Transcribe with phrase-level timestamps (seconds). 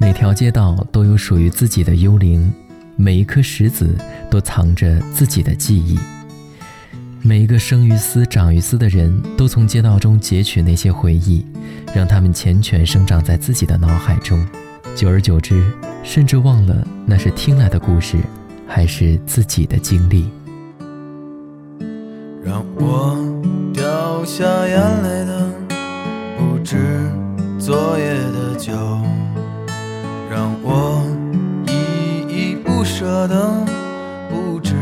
[0.00, 2.50] 每条街道都有属于自己的幽灵，
[2.96, 3.94] 每一颗石子
[4.30, 5.98] 都藏着自己的记忆。
[7.20, 11.44] 每一个生于斯、长于斯的人都从街道中截取那些回忆，
[11.94, 14.42] 让他们缱绻生长在自己的脑海中。
[14.96, 15.70] 久而久之，
[16.02, 18.16] 甚至忘了那是听来的故事，
[18.66, 20.30] 还是自己的经历。
[22.42, 23.18] 让我
[23.74, 25.52] 掉下眼泪的，
[26.38, 26.78] 不止
[27.58, 28.72] 昨夜的酒；
[30.30, 31.02] 让我
[31.66, 33.66] 依依不舍的，
[34.30, 34.76] 不止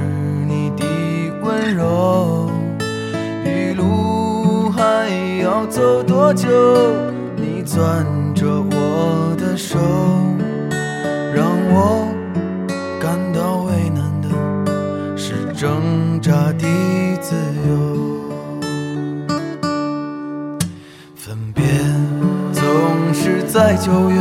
[0.47, 0.85] 你的
[1.43, 2.51] 温柔。
[3.47, 5.09] 一路还
[5.43, 6.47] 要走多久？
[7.35, 9.79] 你攥着我的手，
[11.35, 12.07] 让我
[13.01, 14.29] 感到为难的
[15.17, 16.67] 是挣扎的
[17.23, 17.35] 自
[17.67, 17.97] 由。
[21.17, 21.65] 分别
[22.53, 24.21] 总是在九月，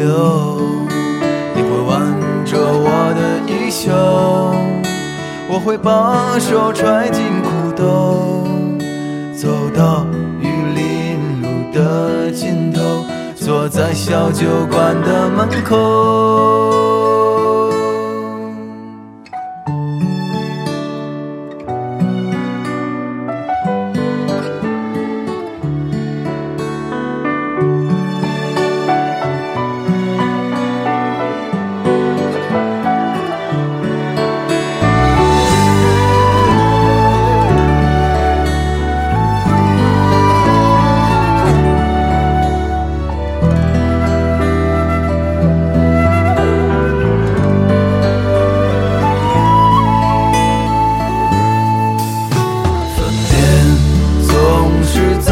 [0.00, 0.60] 流。
[1.54, 2.00] 你会挽
[2.44, 3.92] 着我的衣袖。
[5.52, 8.46] 我会把手揣进裤兜，
[9.34, 10.06] 走到
[10.40, 12.80] 玉林路的尽头，
[13.34, 17.09] 坐在小酒馆的门口。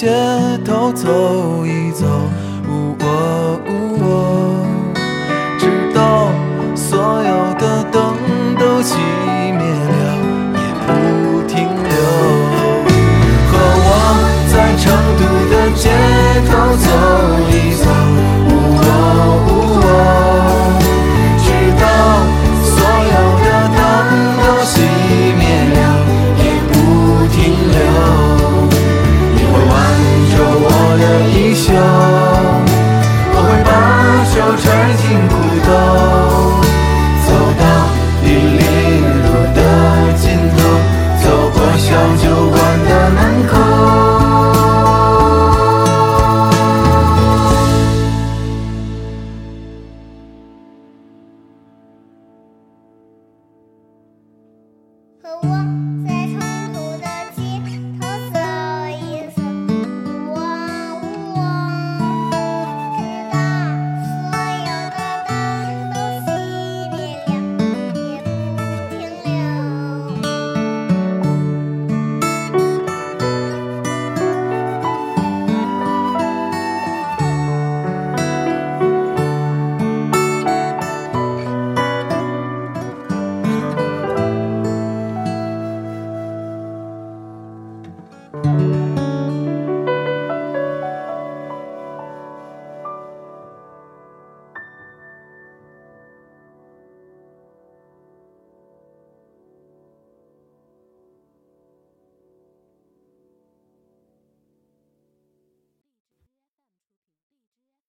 [0.00, 0.08] 街
[0.64, 1.59] 头走，
[35.10, 35.39] cinco.